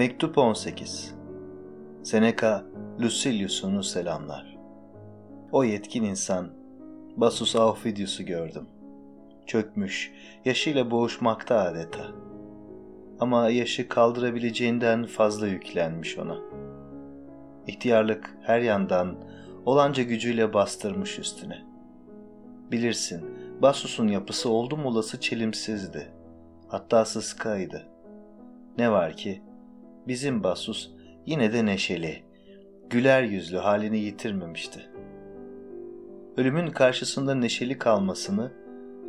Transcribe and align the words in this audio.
Mektup 0.00 0.38
18 0.38 1.14
Seneca 2.02 2.64
Lucilius'unu 3.00 3.82
selamlar. 3.82 4.58
O 5.52 5.64
yetkin 5.64 6.04
insan, 6.04 6.48
Basus 7.16 7.56
Aufidius'u 7.56 8.24
gördüm. 8.24 8.66
Çökmüş, 9.46 10.12
yaşıyla 10.44 10.90
boğuşmakta 10.90 11.60
adeta. 11.60 12.06
Ama 13.20 13.50
yaşı 13.50 13.88
kaldırabileceğinden 13.88 15.06
fazla 15.06 15.46
yüklenmiş 15.46 16.18
ona. 16.18 16.38
İhtiyarlık 17.66 18.36
her 18.42 18.60
yandan 18.60 19.16
olanca 19.66 20.02
gücüyle 20.02 20.54
bastırmış 20.54 21.18
üstüne. 21.18 21.62
Bilirsin, 22.72 23.24
Basus'un 23.62 24.08
yapısı 24.08 24.50
oldum 24.50 24.86
olası 24.86 25.20
çelimsizdi. 25.20 26.12
Hatta 26.68 27.04
sıskaydı. 27.04 27.86
Ne 28.78 28.92
var 28.92 29.16
ki, 29.16 29.42
bizim 30.08 30.42
Basus 30.42 30.90
yine 31.26 31.52
de 31.52 31.66
neşeli, 31.66 32.22
güler 32.90 33.22
yüzlü 33.22 33.56
halini 33.56 33.98
yitirmemişti. 33.98 34.90
Ölümün 36.36 36.66
karşısında 36.66 37.34
neşeli 37.34 37.78
kalmasını, 37.78 38.52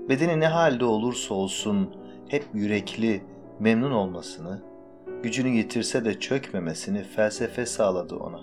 bedeni 0.10 0.40
ne 0.40 0.48
halde 0.48 0.86
olursa 0.86 1.34
olsun 1.34 1.96
hep 2.28 2.46
yürekli, 2.54 3.22
memnun 3.60 3.92
olmasını, 3.92 4.62
gücünü 5.24 5.50
yitirse 5.50 6.06
de 6.06 6.20
çökmemesini 6.20 7.04
felsefe 7.04 7.66
sağladı 7.66 8.16
ona. 8.16 8.42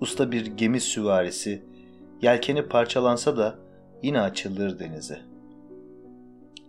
Usta 0.00 0.32
bir 0.32 0.46
gemi 0.46 0.80
süvarisi, 0.80 1.62
yelkeni 2.22 2.62
parçalansa 2.62 3.36
da 3.36 3.54
yine 4.02 4.20
açılır 4.20 4.78
denize. 4.78 5.20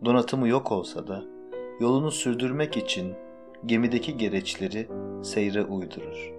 Donatımı 0.05 0.47
yok 0.47 0.71
olsa 0.71 1.07
da 1.07 1.23
yolunu 1.79 2.11
sürdürmek 2.11 2.77
için 2.77 3.13
gemideki 3.65 4.17
gereçleri 4.17 4.87
seyre 5.23 5.63
uydurur. 5.63 6.33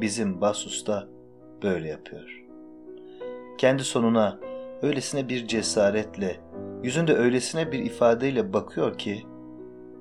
Bizim 0.00 0.40
Basus 0.40 0.86
da 0.86 1.08
böyle 1.62 1.88
yapıyor. 1.88 2.44
Kendi 3.58 3.84
sonuna 3.84 4.38
öylesine 4.82 5.28
bir 5.28 5.46
cesaretle, 5.46 6.40
yüzünde 6.82 7.14
öylesine 7.14 7.72
bir 7.72 7.78
ifadeyle 7.78 8.52
bakıyor 8.52 8.98
ki, 8.98 9.26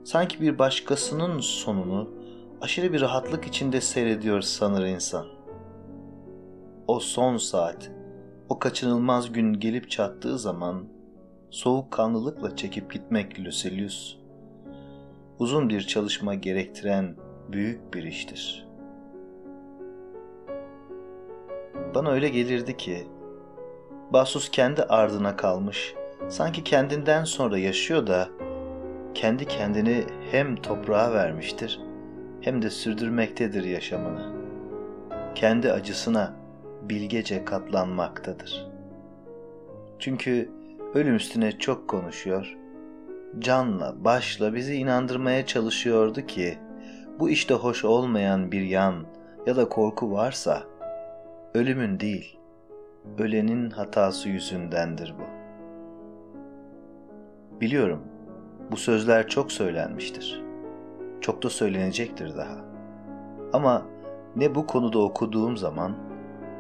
sanki 0.04 0.42
bir 0.42 0.60
başkasının 0.60 1.40
sonunu 1.40 2.10
aşırı 2.62 2.94
bir 2.94 3.02
rahatlık 3.02 3.48
içinde 3.48 3.82
seyrediyor 3.82 4.42
sanır 4.42 4.86
insan. 4.86 5.26
O 6.88 7.00
son 7.00 7.38
saat, 7.38 7.92
o 8.50 8.60
kaçınılmaz 8.60 9.32
gün 9.32 9.54
gelip 9.54 9.90
çattığı 9.90 10.40
zaman 10.40 10.88
soğuk 11.50 11.92
kanlılıkla 11.92 12.56
çekip 12.56 12.94
gitmek 12.94 13.40
Lucilius, 13.40 14.18
uzun 15.40 15.70
bir 15.70 15.82
çalışma 15.82 16.34
gerektiren 16.36 17.16
büyük 17.50 17.94
bir 17.94 18.04
iştir. 18.04 18.68
Bana 21.96 22.12
öyle 22.12 22.30
gelirdi 22.30 22.78
ki, 22.78 23.08
Basus 24.14 24.50
kendi 24.50 24.84
ardına 24.84 25.36
kalmış, 25.36 25.96
sanki 26.30 26.64
kendinden 26.64 27.24
sonra 27.24 27.58
yaşıyor 27.58 28.08
da, 28.08 28.30
kendi 29.14 29.46
kendini 29.46 30.04
hem 30.32 30.56
toprağa 30.56 31.14
vermiştir, 31.14 31.82
hem 32.42 32.62
de 32.62 32.70
sürdürmektedir 32.70 33.64
yaşamını. 33.64 34.34
Kendi 35.36 35.72
acısına 35.72 36.34
bilgece 36.82 37.46
katlanmaktadır. 37.46 38.68
Çünkü 40.00 40.50
ölüm 40.94 41.16
üstüne 41.16 41.52
çok 41.52 41.88
konuşuyor, 41.88 42.58
canla, 43.40 44.06
başla 44.06 44.54
bizi 44.54 44.76
inandırmaya 44.76 45.46
çalışıyordu 45.46 46.22
ki 46.22 46.58
bu 47.20 47.30
işte 47.30 47.54
hoş 47.54 47.86
olmayan 47.86 48.52
bir 48.52 48.62
yan 48.62 49.06
ya 49.46 49.56
da 49.56 49.70
korku 49.70 50.12
varsa 50.12 50.64
ölümün 51.54 52.00
değil, 52.00 52.40
ölenin 53.20 53.70
hatası 53.70 54.30
yüzündendir 54.30 55.16
bu. 55.20 55.36
Biliyorum, 57.62 58.02
bu 58.72 58.78
sözler 58.78 59.28
çok 59.28 59.52
söylenmiştir. 59.52 60.44
Çok 61.22 61.44
da 61.44 61.50
söylenecektir 61.50 62.38
daha. 62.38 62.66
Ama 63.54 63.86
ne 64.36 64.56
bu 64.56 64.68
konuda 64.68 65.00
okuduğum 65.00 65.58
zaman 65.58 65.96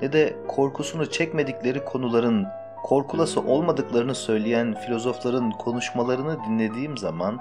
ne 0.01 0.13
de 0.13 0.35
korkusunu 0.47 1.09
çekmedikleri 1.09 1.85
konuların 1.85 2.47
korkulası 2.85 3.41
olmadıklarını 3.41 4.15
söyleyen 4.15 4.73
filozofların 4.73 5.51
konuşmalarını 5.51 6.37
dinlediğim 6.47 6.97
zaman 6.97 7.39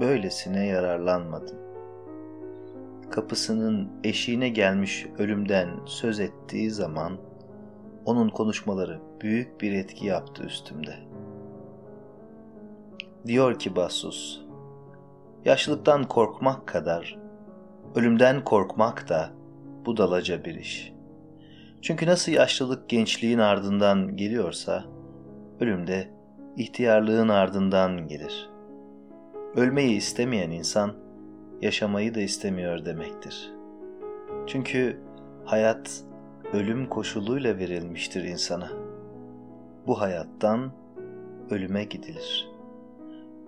böylesine 0.00 0.66
yararlanmadım. 0.66 1.56
Kapısının 3.10 3.90
eşiğine 4.04 4.48
gelmiş 4.48 5.06
ölümden 5.18 5.68
söz 5.84 6.20
ettiği 6.20 6.70
zaman 6.70 7.18
onun 8.04 8.28
konuşmaları 8.28 9.00
büyük 9.20 9.60
bir 9.60 9.72
etki 9.72 10.06
yaptı 10.06 10.42
üstümde. 10.42 10.94
Diyor 13.26 13.58
ki 13.58 13.76
Bassus, 13.76 14.40
yaşlılıktan 15.44 16.04
korkmak 16.04 16.66
kadar 16.66 17.18
ölümden 17.94 18.44
korkmak 18.44 19.08
da 19.08 19.30
budalaca 19.86 20.44
bir 20.44 20.54
iş.'' 20.54 20.93
Çünkü 21.84 22.06
nasıl 22.06 22.32
yaşlılık 22.32 22.88
gençliğin 22.88 23.38
ardından 23.38 24.16
geliyorsa, 24.16 24.84
ölüm 25.60 25.86
de 25.86 26.10
ihtiyarlığın 26.56 27.28
ardından 27.28 28.08
gelir. 28.08 28.50
Ölmeyi 29.56 29.96
istemeyen 29.96 30.50
insan, 30.50 30.92
yaşamayı 31.62 32.14
da 32.14 32.20
istemiyor 32.20 32.84
demektir. 32.84 33.52
Çünkü 34.46 35.00
hayat 35.44 36.04
ölüm 36.52 36.88
koşuluyla 36.88 37.58
verilmiştir 37.58 38.24
insana. 38.24 38.68
Bu 39.86 40.00
hayattan 40.00 40.72
ölüme 41.50 41.84
gidilir. 41.84 42.48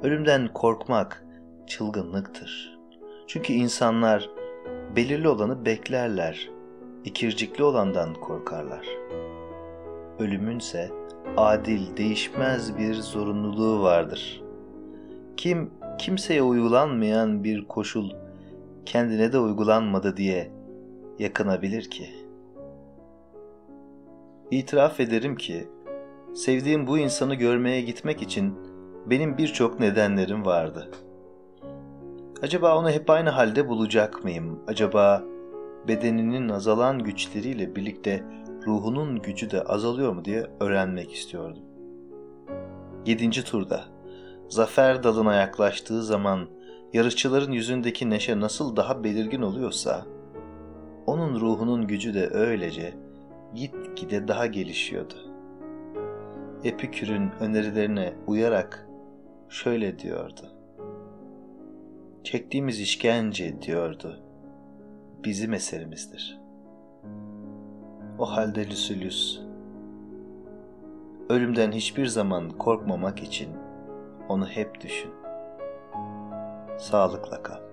Ölümden 0.02 0.48
korkmak 0.54 1.26
çılgınlıktır. 1.66 2.78
Çünkü 3.26 3.52
insanlar 3.52 4.30
belirli 4.96 5.28
olanı 5.28 5.64
beklerler 5.64 6.55
ikircikli 7.06 7.64
olandan 7.64 8.14
korkarlar. 8.14 8.88
Ölümünse 10.18 10.90
adil, 11.36 11.96
değişmez 11.96 12.78
bir 12.78 12.94
zorunluluğu 12.94 13.82
vardır. 13.82 14.42
Kim 15.36 15.70
kimseye 15.98 16.42
uygulanmayan 16.42 17.44
bir 17.44 17.68
koşul 17.68 18.10
kendine 18.86 19.32
de 19.32 19.38
uygulanmadı 19.38 20.16
diye 20.16 20.50
yakınabilir 21.18 21.90
ki? 21.90 22.10
İtiraf 24.50 25.00
ederim 25.00 25.36
ki 25.36 25.68
sevdiğim 26.34 26.86
bu 26.86 26.98
insanı 26.98 27.34
görmeye 27.34 27.80
gitmek 27.80 28.22
için 28.22 28.54
benim 29.06 29.38
birçok 29.38 29.80
nedenlerim 29.80 30.46
vardı. 30.46 30.90
Acaba 32.42 32.78
onu 32.78 32.90
hep 32.90 33.10
aynı 33.10 33.30
halde 33.30 33.68
bulacak 33.68 34.24
mıyım? 34.24 34.60
Acaba 34.66 35.22
bedeninin 35.88 36.48
azalan 36.48 36.98
güçleriyle 36.98 37.76
birlikte 37.76 38.24
ruhunun 38.66 39.22
gücü 39.22 39.50
de 39.50 39.62
azalıyor 39.62 40.12
mu 40.12 40.24
diye 40.24 40.46
öğrenmek 40.60 41.12
istiyordum. 41.12 41.62
Yedinci 43.06 43.44
turda 43.44 43.84
zafer 44.48 45.02
dalına 45.02 45.34
yaklaştığı 45.34 46.02
zaman 46.02 46.48
yarışçıların 46.92 47.52
yüzündeki 47.52 48.10
neşe 48.10 48.40
nasıl 48.40 48.76
daha 48.76 49.04
belirgin 49.04 49.42
oluyorsa, 49.42 50.06
onun 51.06 51.40
ruhunun 51.40 51.86
gücü 51.86 52.14
de 52.14 52.28
öylece 52.28 52.94
gitgide 53.54 54.28
daha 54.28 54.46
gelişiyordu. 54.46 55.14
Epikür'ün 56.64 57.30
önerilerine 57.40 58.14
uyarak 58.26 58.88
şöyle 59.48 59.98
diyordu. 59.98 60.52
Çektiğimiz 62.24 62.80
işkence 62.80 63.62
diyordu 63.62 64.25
bizim 65.26 65.54
eserimizdir. 65.54 66.40
O 68.18 68.24
halde 68.24 68.70
Lucilius, 68.70 69.40
ölümden 71.28 71.72
hiçbir 71.72 72.06
zaman 72.06 72.50
korkmamak 72.50 73.22
için 73.22 73.48
onu 74.28 74.48
hep 74.48 74.80
düşün. 74.80 75.10
Sağlıkla 76.78 77.42
kal. 77.42 77.65